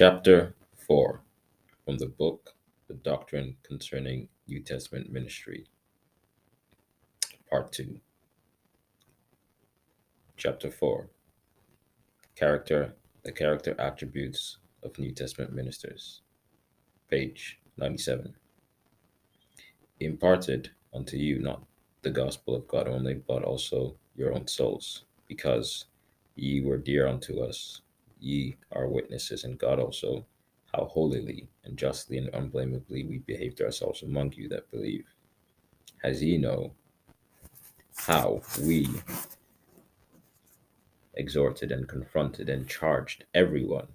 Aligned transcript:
Chapter 0.00 0.54
4 0.86 1.22
from 1.84 1.98
the 1.98 2.06
book 2.06 2.54
The 2.86 2.94
Doctrine 2.94 3.56
Concerning 3.64 4.28
New 4.46 4.60
Testament 4.62 5.10
Ministry, 5.10 5.66
Part 7.50 7.72
2. 7.72 7.98
Chapter 10.36 10.70
4 10.70 11.08
Character, 12.36 12.94
the 13.24 13.32
character 13.32 13.74
attributes 13.76 14.58
of 14.84 14.96
New 15.00 15.10
Testament 15.10 15.52
ministers, 15.52 16.20
page 17.10 17.58
97. 17.76 18.36
Imparted 19.98 20.70
unto 20.94 21.16
you 21.16 21.40
not 21.40 21.64
the 22.02 22.10
gospel 22.10 22.54
of 22.54 22.68
God 22.68 22.86
only, 22.86 23.14
but 23.14 23.42
also 23.42 23.96
your 24.14 24.32
own 24.32 24.46
souls, 24.46 25.02
because 25.26 25.86
ye 26.36 26.60
were 26.60 26.78
dear 26.78 27.08
unto 27.08 27.40
us 27.40 27.80
ye 28.20 28.56
are 28.72 28.88
witnesses, 28.88 29.44
and 29.44 29.58
God 29.58 29.78
also, 29.78 30.26
how 30.74 30.84
holily 30.84 31.48
and 31.64 31.76
justly 31.76 32.18
and 32.18 32.28
unblameably 32.34 33.04
we 33.04 33.18
behaved 33.18 33.60
ourselves 33.60 34.02
among 34.02 34.32
you 34.32 34.48
that 34.48 34.70
believe. 34.70 35.06
As 36.04 36.22
ye 36.22 36.38
know 36.38 36.72
how 37.96 38.42
we 38.62 38.88
exhorted 41.14 41.72
and 41.72 41.88
confronted 41.88 42.48
and 42.48 42.68
charged 42.68 43.24
every 43.34 43.64
one 43.64 43.88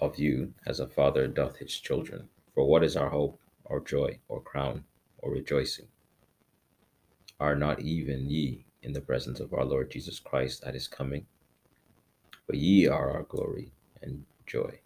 of 0.00 0.18
you 0.18 0.54
as 0.66 0.80
a 0.80 0.86
father 0.86 1.26
doth 1.26 1.58
his 1.58 1.78
children. 1.78 2.28
For 2.54 2.66
what 2.66 2.82
is 2.82 2.96
our 2.96 3.10
hope, 3.10 3.38
or 3.64 3.80
joy, 3.80 4.18
or 4.28 4.40
crown, 4.40 4.84
or 5.18 5.30
rejoicing? 5.30 5.86
Are 7.38 7.54
not 7.54 7.80
even 7.80 8.28
ye 8.28 8.64
in 8.82 8.92
the 8.92 9.00
presence 9.00 9.40
of 9.40 9.52
our 9.52 9.64
Lord 9.64 9.90
Jesus 9.90 10.18
Christ 10.18 10.64
at 10.64 10.74
his 10.74 10.88
coming? 10.88 11.26
But 12.50 12.58
ye 12.58 12.88
are 12.88 13.12
our 13.12 13.22
glory 13.22 13.70
and 14.02 14.24
joy. 14.44 14.76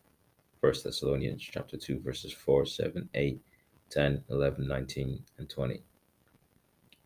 1 0.61 0.75
Thessalonians 0.85 1.41
chapter 1.43 1.79
2, 1.79 1.99
verses 2.01 2.31
4, 2.31 2.67
7, 2.67 3.09
8, 3.15 3.41
10, 3.89 4.25
11, 4.29 4.69
19, 4.69 5.23
and 5.39 5.49
20. 5.49 5.83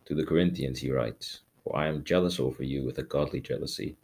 To 0.03 0.13
the 0.13 0.25
Corinthians 0.25 0.79
he 0.79 0.91
writes, 0.91 1.43
For 1.63 1.77
I 1.77 1.87
am 1.87 2.03
jealous 2.03 2.41
over 2.41 2.61
you 2.61 2.83
with 2.83 2.97
a 2.97 3.03
godly 3.03 3.39
jealousy, 3.39 3.95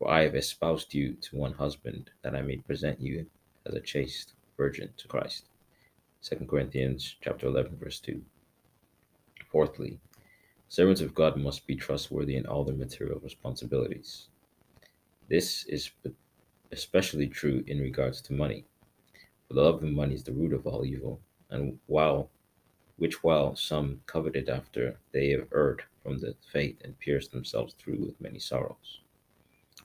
for 0.00 0.10
I 0.10 0.22
have 0.22 0.34
espoused 0.34 0.94
you 0.94 1.12
to 1.12 1.36
one 1.36 1.52
husband, 1.52 2.10
that 2.22 2.34
I 2.34 2.42
may 2.42 2.56
present 2.56 3.00
you 3.00 3.26
as 3.64 3.76
a 3.76 3.80
chaste 3.80 4.32
virgin 4.56 4.90
to 4.96 5.06
Christ. 5.06 5.44
2 6.22 6.44
Corinthians 6.50 7.14
chapter 7.20 7.46
11, 7.46 7.76
verse 7.76 8.00
2. 8.00 8.20
Fourthly, 9.48 10.00
servants 10.68 11.02
of 11.02 11.14
God 11.14 11.36
must 11.36 11.68
be 11.68 11.76
trustworthy 11.76 12.34
in 12.34 12.46
all 12.46 12.64
their 12.64 12.74
material 12.74 13.20
responsibilities. 13.22 14.26
This 15.28 15.64
is 15.64 15.90
especially 16.72 17.26
true 17.26 17.62
in 17.66 17.80
regards 17.80 18.22
to 18.22 18.32
money. 18.32 18.64
For 19.46 19.54
the 19.54 19.62
love 19.62 19.82
of 19.82 19.90
money 19.90 20.14
is 20.14 20.24
the 20.24 20.32
root 20.32 20.54
of 20.54 20.66
all 20.66 20.86
evil, 20.86 21.20
and 21.50 21.78
while 21.86 22.30
which 22.96 23.22
while 23.22 23.54
some 23.54 24.00
coveted 24.06 24.48
after 24.48 24.98
they 25.12 25.28
have 25.30 25.46
erred 25.54 25.82
from 26.02 26.18
the 26.18 26.34
faith 26.50 26.80
and 26.82 26.98
pierced 26.98 27.30
themselves 27.30 27.74
through 27.74 27.98
with 27.98 28.20
many 28.20 28.38
sorrows. 28.38 29.00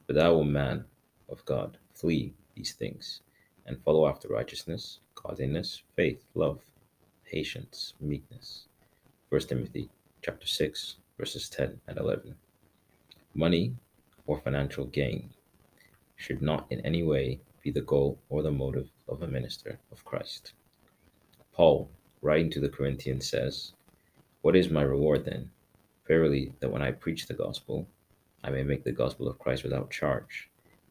But 0.08 0.16
thou, 0.16 0.32
O 0.32 0.44
man 0.44 0.86
of 1.30 1.44
God, 1.46 1.78
flee 1.94 2.34
these 2.56 2.74
things, 2.74 3.22
and 3.66 3.82
follow 3.84 4.08
after 4.08 4.30
righteousness, 4.30 5.00
godliness, 5.16 5.84
faith, 5.96 6.24
love, 6.36 6.62
patience, 7.26 7.94
meekness. 8.00 8.68
1 9.30 9.42
Timothy 9.42 9.90
chapter 10.22 10.48
6, 10.48 10.96
verses 11.18 11.50
10 11.50 11.82
and 11.88 11.98
11. 11.98 12.36
Money 13.34 13.74
or 14.26 14.40
financial 14.40 14.86
gain 14.86 15.30
should 16.16 16.42
not 16.42 16.66
in 16.70 16.80
any 16.86 17.04
way 17.04 17.40
be 17.62 17.72
the 17.72 17.82
goal 17.82 18.18
or 18.30 18.42
the 18.42 18.52
motive 18.52 18.90
of 19.08 19.22
a 19.22 19.28
minister 19.28 19.80
of 19.92 20.06
Christ. 20.06 20.54
Paul, 21.54 21.90
writing 22.22 22.50
to 22.52 22.60
the 22.60 22.70
Corinthians, 22.70 23.30
says, 23.30 23.74
What 24.42 24.56
is 24.56 24.70
my 24.70 24.82
reward 24.82 25.26
then? 25.26 25.52
Verily, 26.08 26.54
that 26.60 26.72
when 26.72 26.82
I 26.82 26.92
preach 26.92 27.28
the 27.28 27.34
gospel, 27.34 27.88
I 28.44 28.50
may 28.50 28.64
make 28.64 28.84
the 28.84 28.92
gospel 28.92 29.28
of 29.28 29.40
Christ 29.40 29.64
without 29.64 29.92
charge, 29.92 30.50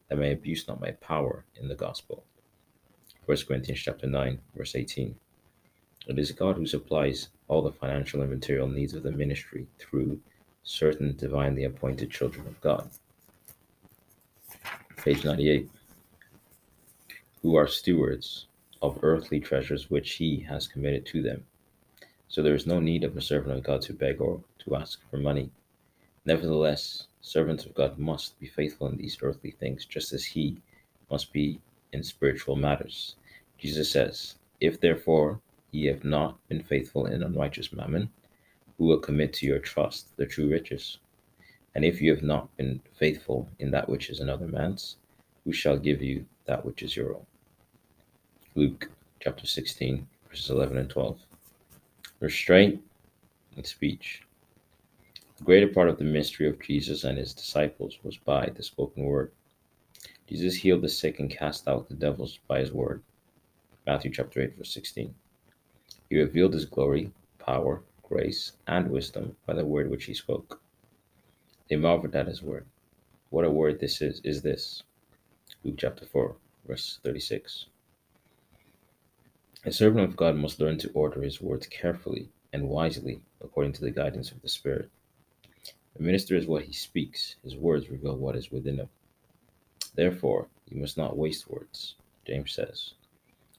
that 0.09 0.17
I 0.17 0.19
may 0.19 0.31
abuse 0.31 0.67
not 0.67 0.81
my 0.81 0.91
power 0.91 1.45
in 1.55 1.67
the 1.67 1.75
gospel. 1.75 2.23
1 3.25 3.37
Corinthians 3.47 3.79
chapter 3.79 4.07
9, 4.07 4.39
verse 4.55 4.75
18. 4.75 5.15
It 6.07 6.19
is 6.19 6.31
God 6.31 6.57
who 6.57 6.65
supplies 6.65 7.29
all 7.47 7.61
the 7.61 7.71
financial 7.71 8.21
and 8.21 8.29
material 8.29 8.67
needs 8.67 8.93
of 8.93 9.03
the 9.03 9.11
ministry 9.11 9.67
through 9.79 10.19
certain 10.63 11.15
divinely 11.15 11.63
appointed 11.63 12.11
children 12.11 12.47
of 12.47 12.59
God 12.59 12.89
page 15.03 15.25
98, 15.25 15.69
who 17.41 17.57
are 17.57 17.67
stewards 17.67 18.47
of 18.81 18.99
earthly 19.01 19.37
treasures 19.37 19.89
which 19.89 20.13
he 20.13 20.39
has 20.39 20.65
committed 20.65 21.05
to 21.05 21.21
them. 21.21 21.43
So 22.29 22.41
there 22.41 22.55
is 22.55 22.65
no 22.65 22.79
need 22.79 23.03
of 23.03 23.17
a 23.17 23.21
servant 23.21 23.57
of 23.57 23.65
God 23.65 23.81
to 23.81 23.93
beg 23.93 24.21
or 24.21 24.41
to 24.59 24.77
ask 24.77 25.01
for 25.11 25.17
money. 25.17 25.51
Nevertheless, 26.23 27.07
servants 27.19 27.65
of 27.65 27.73
God 27.73 27.99
must 27.99 28.39
be 28.39 28.47
faithful 28.47 28.87
in 28.87 28.95
these 28.95 29.17
earthly 29.21 29.51
things, 29.51 29.83
just 29.83 30.13
as 30.13 30.23
he 30.23 30.61
must 31.11 31.33
be 31.33 31.59
in 31.91 32.01
spiritual 32.01 32.55
matters. 32.55 33.17
Jesus 33.57 33.91
says, 33.91 34.35
If 34.61 34.79
therefore 34.79 35.41
ye 35.71 35.87
have 35.87 36.05
not 36.05 36.37
been 36.47 36.63
faithful 36.63 37.07
in 37.07 37.23
unrighteous 37.23 37.73
mammon, 37.73 38.09
who 38.77 38.85
will 38.85 38.99
commit 38.99 39.33
to 39.33 39.45
your 39.45 39.59
trust 39.59 40.15
the 40.15 40.25
true 40.25 40.49
riches? 40.49 40.99
And 41.75 41.83
if 41.83 42.01
you 42.01 42.11
have 42.11 42.23
not 42.23 42.55
been 42.57 42.81
faithful 42.97 43.49
in 43.59 43.71
that 43.71 43.89
which 43.89 44.09
is 44.09 44.19
another 44.19 44.47
man's, 44.47 44.97
who 45.43 45.51
shall 45.51 45.77
give 45.77 46.01
you 46.01 46.25
that 46.45 46.63
which 46.63 46.83
is 46.83 46.95
your 46.95 47.15
own? 47.15 47.25
Luke 48.55 48.89
chapter 49.19 49.47
16, 49.47 50.07
verses 50.29 50.49
11 50.49 50.77
and 50.77 50.89
12. 50.89 51.19
Restraint 52.19 52.81
in 53.57 53.63
speech. 53.63 54.21
The 55.37 55.43
greater 55.43 55.67
part 55.67 55.89
of 55.89 55.97
the 55.97 56.03
mystery 56.03 56.47
of 56.47 56.61
Jesus 56.61 57.03
and 57.03 57.17
his 57.17 57.33
disciples 57.33 57.97
was 58.03 58.17
by 58.17 58.51
the 58.55 58.63
spoken 58.63 59.03
word. 59.03 59.31
Jesus 60.27 60.55
healed 60.55 60.83
the 60.83 60.89
sick 60.89 61.19
and 61.19 61.29
cast 61.29 61.67
out 61.67 61.89
the 61.89 61.95
devils 61.95 62.39
by 62.47 62.59
his 62.59 62.71
word. 62.71 63.01
Matthew 63.85 64.11
chapter 64.11 64.41
8, 64.41 64.57
verse 64.57 64.73
16. 64.73 65.13
He 66.09 66.17
revealed 66.17 66.53
his 66.53 66.65
glory, 66.65 67.11
power, 67.39 67.81
grace, 68.03 68.53
and 68.67 68.89
wisdom 68.89 69.35
by 69.45 69.53
the 69.53 69.65
word 69.65 69.89
which 69.89 70.05
he 70.05 70.13
spoke. 70.13 70.61
They 71.73 71.77
marveled 71.77 72.15
at 72.15 72.27
his 72.27 72.43
word. 72.43 72.67
What 73.31 73.45
a 73.45 73.49
word 73.49 73.79
this 73.79 73.99
is, 73.99 74.21
is 74.23 74.43
this? 74.43 74.83
Luke 75.63 75.73
chapter 75.79 76.05
4, 76.05 76.35
verse 76.67 76.99
36. 77.01 77.65
A 79.65 79.71
servant 79.71 80.07
of 80.07 80.15
God 80.15 80.35
must 80.35 80.59
learn 80.59 80.77
to 80.77 80.91
order 80.91 81.23
his 81.23 81.41
words 81.41 81.65
carefully 81.65 82.29
and 82.53 82.69
wisely 82.69 83.21
according 83.43 83.73
to 83.73 83.81
the 83.81 83.89
guidance 83.89 84.31
of 84.31 84.43
the 84.43 84.49
Spirit. 84.49 84.91
A 85.97 86.03
minister 86.03 86.35
is 86.35 86.45
what 86.45 86.65
he 86.65 86.73
speaks, 86.73 87.37
his 87.43 87.55
words 87.55 87.89
reveal 87.89 88.17
what 88.17 88.35
is 88.35 88.51
within 88.51 88.77
him. 88.77 88.89
Therefore, 89.95 90.49
you 90.69 90.79
must 90.79 90.95
not 90.95 91.17
waste 91.17 91.49
words, 91.49 91.95
James 92.23 92.51
says. 92.51 92.93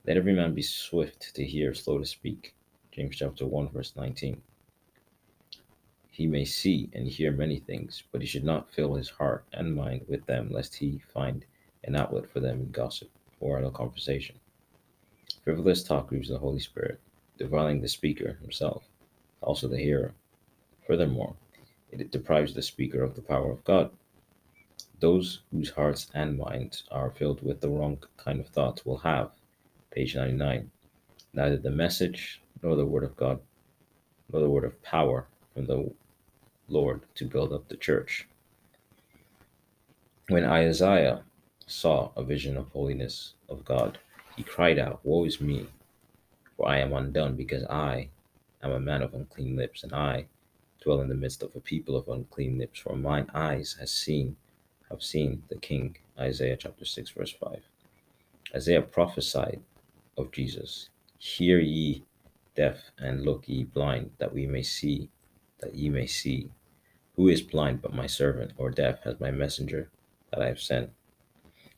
Let 0.06 0.16
every 0.16 0.34
man 0.34 0.54
be 0.54 0.62
swift 0.62 1.34
to 1.34 1.44
hear, 1.44 1.74
slow 1.74 1.98
to 1.98 2.06
speak. 2.06 2.54
James 2.92 3.16
chapter 3.16 3.44
1, 3.44 3.70
verse 3.70 3.92
19. 3.97 4.41
He 6.16 6.28
may 6.28 6.44
see 6.44 6.88
and 6.92 7.08
hear 7.08 7.32
many 7.32 7.58
things, 7.58 8.04
but 8.12 8.20
he 8.20 8.26
should 8.28 8.44
not 8.44 8.72
fill 8.72 8.94
his 8.94 9.10
heart 9.10 9.44
and 9.52 9.75
mind 9.75 10.02
with 10.06 10.25
them, 10.26 10.48
lest 10.48 10.76
he 10.76 11.02
find 11.12 11.44
an 11.82 11.97
outlet 11.97 12.30
for 12.30 12.38
them 12.38 12.60
in 12.60 12.70
gossip 12.70 13.10
or 13.41 13.58
idle 13.58 13.72
conversation. 13.72 14.36
Frivolous 15.42 15.82
talk 15.82 16.06
grieves 16.06 16.28
the 16.28 16.38
Holy 16.38 16.60
Spirit, 16.60 17.00
defiling 17.36 17.80
the 17.80 17.88
speaker 17.88 18.38
himself, 18.41 18.84
also 19.41 19.66
the 19.66 19.80
hearer. 19.80 20.14
Furthermore, 20.86 21.34
it 21.91 22.12
deprives 22.12 22.54
the 22.54 22.62
speaker 22.62 23.03
of 23.03 23.16
the 23.16 23.22
power 23.22 23.50
of 23.50 23.65
God. 23.65 23.91
Those 25.00 25.41
whose 25.50 25.71
hearts 25.71 26.12
and 26.15 26.39
minds 26.39 26.84
are 26.92 27.10
filled 27.10 27.42
with 27.42 27.60
the 27.60 27.71
wrong 27.71 27.98
kind 28.18 28.39
of 28.39 28.47
thoughts 28.47 28.86
will 28.86 28.98
have, 28.98 29.33
page 29.91 30.15
99, 30.15 30.71
neither 31.33 31.56
the 31.56 31.72
message 31.72 32.41
nor 32.62 32.77
the 32.77 32.86
word 32.86 33.03
of 33.03 33.16
God, 33.16 33.41
nor 34.33 34.41
the 34.41 34.48
word 34.48 34.62
of 34.62 34.80
power 34.84 35.27
from 35.53 35.66
the 35.66 35.92
Lord 36.69 37.03
to 37.16 37.27
build 37.27 37.53
up 37.53 37.69
the 37.69 37.77
church. 37.77 38.27
When 40.28 40.45
Isaiah 40.45 41.22
saw 41.66 42.11
a 42.16 42.25
vision 42.25 42.57
of 42.57 42.69
holiness 42.69 43.34
of 43.49 43.65
God, 43.65 43.99
he 44.37 44.43
cried 44.43 44.78
out, 44.78 45.01
Woe 45.05 45.25
is 45.25 45.41
me, 45.41 45.69
for 46.57 46.69
I 46.69 46.78
am 46.78 46.93
undone, 46.93 47.37
because 47.37 47.65
I 47.65 48.09
am 48.63 48.72
a 48.72 48.81
man 48.81 49.03
of 49.03 49.15
unclean 49.15 49.57
lips, 49.57 49.83
and 49.83 49.93
I 49.93 50.27
dwell 50.83 51.01
in 51.01 51.09
the 51.09 51.15
midst 51.15 51.43
of 51.43 51.55
a 51.55 51.61
people 51.61 51.97
of 51.97 52.09
unclean 52.09 52.59
lips, 52.59 52.81
for 52.81 52.97
mine 52.97 53.31
eyes 53.34 53.77
has 53.78 53.91
seen 53.91 54.37
have 54.91 55.03
seen 55.03 55.43
the 55.49 55.57
King. 55.57 55.97
Isaiah 56.19 56.57
chapter 56.57 56.84
6, 56.84 57.11
verse 57.11 57.33
5. 57.33 57.63
Isaiah 58.55 58.83
prophesied 58.83 59.61
of 60.16 60.31
Jesus. 60.31 60.89
Hear 61.19 61.59
ye 61.59 62.05
deaf, 62.55 62.77
and 62.99 63.25
look 63.25 63.49
ye 63.49 63.65
blind, 63.65 64.13
that 64.19 64.33
we 64.33 64.47
may 64.47 64.63
see 64.63 65.09
that 65.60 65.74
ye 65.74 65.89
may 65.89 66.06
see. 66.06 66.51
Who 67.16 67.28
is 67.28 67.42
blind 67.42 67.83
but 67.83 67.95
my 67.95 68.06
servant, 68.06 68.53
or 68.56 68.71
deaf 68.71 68.98
as 69.04 69.21
my 69.21 69.30
messenger 69.30 69.91
that 70.30 70.42
I 70.42 70.48
have 70.48 70.60
sent? 70.60 70.91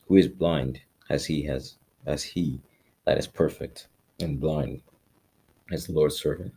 Who 0.09 0.17
is 0.17 0.29
blind 0.29 0.81
as 1.09 1.27
he 1.27 1.43
has 1.43 1.77
as 2.07 2.23
he 2.23 2.61
that 3.05 3.19
is 3.19 3.27
perfect 3.27 3.89
and 4.21 4.41
blind 4.41 4.83
as 5.71 5.87
the 5.87 5.93
Lord's 5.93 6.21
servant, 6.21 6.55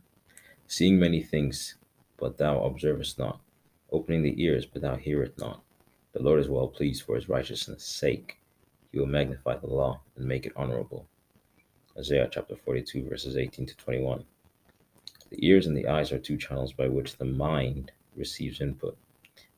seeing 0.66 0.98
many 0.98 1.22
things, 1.22 1.76
but 2.16 2.38
thou 2.38 2.62
observest 2.62 3.18
not, 3.18 3.40
opening 3.90 4.22
the 4.22 4.40
ears, 4.42 4.66
but 4.66 4.82
thou 4.82 4.96
hearest 4.96 5.38
not. 5.38 5.62
The 6.12 6.22
Lord 6.22 6.40
is 6.40 6.48
well 6.48 6.68
pleased 6.68 7.02
for 7.02 7.16
his 7.16 7.28
righteousness' 7.28 7.84
sake. 7.84 8.38
He 8.92 8.98
will 8.98 9.06
magnify 9.06 9.56
the 9.56 9.66
law 9.66 10.00
and 10.16 10.26
make 10.26 10.46
it 10.46 10.52
honorable. 10.56 11.06
Isaiah 11.98 12.28
chapter 12.30 12.56
42, 12.56 13.08
verses 13.08 13.36
18 13.36 13.66
to 13.66 13.76
21. 13.76 14.24
The 15.30 15.46
ears 15.46 15.66
and 15.66 15.76
the 15.76 15.86
eyes 15.86 16.10
are 16.10 16.18
two 16.18 16.36
channels 16.36 16.72
by 16.72 16.88
which 16.88 17.16
the 17.16 17.24
mind 17.24 17.92
receives 18.16 18.60
input, 18.60 18.98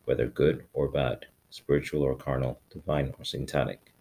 whether 0.04 0.26
good 0.26 0.66
or 0.74 0.86
bad, 0.86 1.26
spiritual 1.48 2.02
or 2.02 2.14
carnal, 2.14 2.60
divine 2.70 3.14
or 3.18 3.24
satanic. 3.24 3.92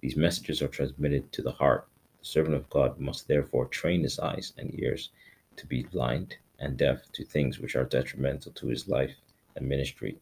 These 0.00 0.16
messages 0.16 0.62
are 0.62 0.68
transmitted 0.68 1.30
to 1.32 1.42
the 1.42 1.52
heart. 1.52 1.86
The 2.20 2.24
servant 2.24 2.56
of 2.56 2.70
God 2.70 2.98
must 2.98 3.28
therefore 3.28 3.66
train 3.66 4.02
his 4.02 4.18
eyes 4.18 4.54
and 4.56 4.78
ears 4.80 5.10
to 5.56 5.66
be 5.66 5.82
blind 5.82 6.36
and 6.58 6.78
deaf 6.78 7.12
to 7.12 7.24
things 7.24 7.58
which 7.58 7.76
are 7.76 7.84
detrimental 7.84 8.52
to 8.52 8.68
his 8.68 8.88
life 8.88 9.16
and 9.56 9.68
ministry, 9.68 10.18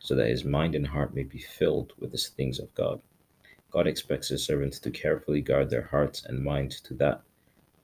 so 0.00 0.16
that 0.16 0.28
his 0.28 0.44
mind 0.44 0.74
and 0.74 0.88
heart 0.88 1.14
may 1.14 1.22
be 1.22 1.38
filled 1.38 1.92
with 1.98 2.10
the 2.10 2.18
things 2.18 2.58
of 2.58 2.74
God. 2.74 3.00
God 3.70 3.86
expects 3.86 4.28
his 4.28 4.44
servants 4.44 4.80
to 4.80 4.90
carefully 4.90 5.42
guard 5.42 5.70
their 5.70 5.82
hearts 5.82 6.24
and 6.24 6.42
minds 6.42 6.80
to 6.80 6.94
that 6.94 7.22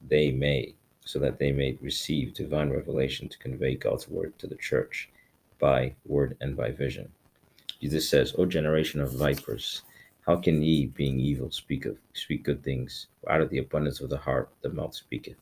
they 0.00 0.32
may, 0.32 0.74
so 1.06 1.20
that 1.20 1.38
they 1.38 1.52
may 1.52 1.78
receive 1.80 2.34
divine 2.34 2.68
revelation 2.68 3.28
to 3.28 3.38
convey 3.38 3.76
God's 3.76 4.08
word 4.08 4.36
to 4.40 4.48
the 4.48 4.56
church 4.56 5.08
by 5.60 5.94
word 6.04 6.36
and 6.40 6.56
by 6.56 6.72
vision. 6.72 7.10
Jesus 7.80 8.08
says, 8.08 8.34
O 8.36 8.44
generation 8.44 9.00
of 9.00 9.12
vipers, 9.12 9.82
how 10.26 10.36
can 10.36 10.60
ye, 10.60 10.86
being 10.86 11.20
evil, 11.20 11.52
speak 11.52 11.86
of 11.86 11.96
speak 12.12 12.42
good 12.42 12.64
things? 12.64 13.06
For 13.20 13.30
out 13.30 13.40
of 13.40 13.50
the 13.50 13.58
abundance 13.58 14.00
of 14.00 14.10
the 14.10 14.18
heart 14.18 14.50
the 14.62 14.68
mouth 14.68 14.94
speaketh. 14.96 15.36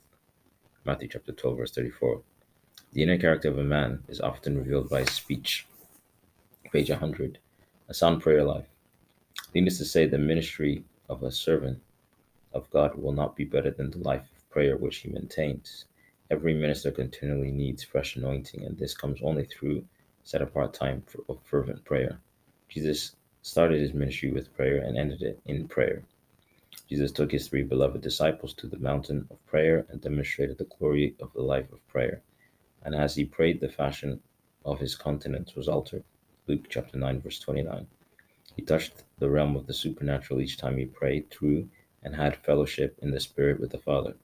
Matthew 0.84 1.08
chapter 1.08 1.32
12, 1.32 1.56
verse 1.56 1.70
34. 1.72 2.20
The 2.92 3.02
inner 3.02 3.18
character 3.18 3.48
of 3.48 3.58
a 3.58 3.64
man 3.64 4.04
is 4.08 4.20
often 4.20 4.58
revealed 4.58 4.90
by 4.90 5.00
his 5.00 5.12
speech. 5.12 5.66
Page 6.70 6.90
100. 6.90 7.38
A 7.88 7.94
sound 7.94 8.20
prayer 8.20 8.44
life. 8.44 8.66
Needless 9.54 9.78
to 9.78 9.86
say, 9.86 10.06
the 10.06 10.18
ministry 10.18 10.84
of 11.08 11.22
a 11.22 11.32
servant 11.32 11.80
of 12.52 12.70
God 12.70 12.94
will 12.96 13.12
not 13.12 13.34
be 13.34 13.44
better 13.44 13.70
than 13.70 13.90
the 13.90 13.98
life 13.98 14.28
prayer 14.54 14.76
which 14.76 14.98
he 14.98 15.08
maintains. 15.08 15.84
Every 16.30 16.54
minister 16.54 16.92
continually 16.92 17.50
needs 17.50 17.82
fresh 17.82 18.14
anointing, 18.14 18.64
and 18.64 18.78
this 18.78 18.94
comes 18.94 19.18
only 19.20 19.46
through 19.46 19.84
set 20.22 20.42
apart 20.42 20.72
time 20.72 21.02
for, 21.08 21.24
of 21.28 21.42
fervent 21.42 21.84
prayer. 21.84 22.20
Jesus 22.68 23.16
started 23.42 23.80
his 23.80 23.92
ministry 23.92 24.30
with 24.30 24.54
prayer 24.54 24.78
and 24.78 24.96
ended 24.96 25.22
it 25.22 25.40
in 25.44 25.66
prayer. 25.66 26.04
Jesus 26.88 27.10
took 27.10 27.32
his 27.32 27.48
three 27.48 27.64
beloved 27.64 28.00
disciples 28.00 28.54
to 28.54 28.68
the 28.68 28.78
mountain 28.78 29.26
of 29.28 29.44
prayer 29.44 29.86
and 29.88 30.00
demonstrated 30.00 30.56
the 30.58 30.70
glory 30.78 31.16
of 31.20 31.32
the 31.32 31.42
life 31.42 31.72
of 31.72 31.88
prayer. 31.88 32.22
And 32.84 32.94
as 32.94 33.16
he 33.16 33.24
prayed, 33.24 33.58
the 33.58 33.68
fashion 33.68 34.20
of 34.64 34.78
his 34.78 34.94
countenance 34.94 35.56
was 35.56 35.66
altered. 35.66 36.04
Luke 36.46 36.66
chapter 36.68 36.96
9, 36.96 37.22
verse 37.22 37.40
29. 37.40 37.88
He 38.54 38.62
touched 38.62 39.02
the 39.18 39.30
realm 39.30 39.56
of 39.56 39.66
the 39.66 39.74
supernatural 39.74 40.40
each 40.40 40.58
time 40.58 40.78
he 40.78 40.86
prayed 40.86 41.28
through 41.28 41.68
and 42.04 42.14
had 42.14 42.36
fellowship 42.36 42.96
in 43.02 43.10
the 43.10 43.18
Spirit 43.18 43.58
with 43.58 43.72
the 43.72 43.78
Father. 43.78 44.14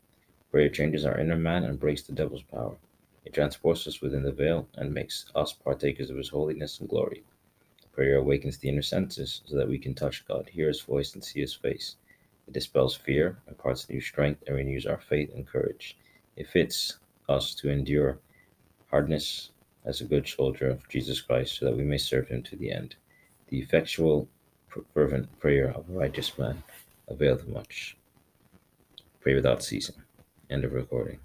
Prayer 0.50 0.69
changes 0.69 1.05
our 1.05 1.19
inner 1.19 1.37
man 1.37 1.64
and 1.64 1.79
breaks 1.79 2.02
the 2.02 2.12
devil's 2.12 2.43
power. 2.43 2.76
It 3.25 3.35
transports 3.35 3.87
us 3.87 4.00
within 4.00 4.23
the 4.23 4.32
veil 4.32 4.69
and 4.75 4.93
makes 4.93 5.26
us 5.35 5.52
partakers 5.52 6.11
of 6.11 6.17
his 6.17 6.31
holiness 6.31 6.81
and 6.81 6.88
glory. 6.88 7.23
Prayer 7.93 8.17
awakens 8.17 8.56
the 8.56 8.69
inner 8.69 8.82
senses 8.82 9.43
so 9.44 9.56
that 9.56 9.69
we 9.69 9.79
can 9.79 9.94
touch 9.94 10.26
God, 10.26 10.49
hear 10.49 10.69
His 10.69 10.81
voice, 10.81 11.14
and 11.14 11.23
see 11.23 11.41
His 11.41 11.55
face. 11.55 11.97
It 12.47 12.55
dispels 12.55 12.97
fear, 12.97 13.38
imparts 13.47 13.88
new 13.91 14.00
strength, 14.00 14.43
and 14.47 14.56
renews 14.56 14.87
our 14.87 15.00
faith 15.00 15.35
and 15.35 15.47
courage. 15.47 15.97
It 16.37 16.49
fits 16.49 16.97
us 17.29 17.55
to 17.56 17.69
endure 17.69 18.19
hardness 18.91 19.50
as 19.85 20.00
a 20.00 20.05
good 20.05 20.26
soldier 20.26 20.70
of 20.70 20.88
Jesus 20.88 21.20
Christ 21.20 21.58
so 21.58 21.67
that 21.67 21.76
we 21.76 21.85
may 21.85 21.99
serve 21.99 22.29
Him 22.29 22.43
to 22.44 22.56
the 22.56 22.73
end. 22.73 22.97
The 23.49 23.61
effectual, 23.61 24.29
fervent 24.94 25.38
prayer 25.38 25.70
of 25.70 25.88
a 25.91 25.93
righteous 25.93 26.38
man 26.38 26.62
availeth 27.08 27.47
much. 27.49 27.97
Pray 29.20 29.35
without 29.35 29.62
ceasing. 29.62 29.97
End 30.50 30.64
of 30.64 30.73
recording. 30.73 31.20